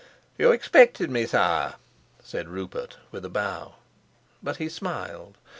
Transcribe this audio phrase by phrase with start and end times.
[0.35, 1.75] "You expected me, sire?"
[2.23, 3.75] said Rupert with a bow;
[4.41, 5.37] but he smiled.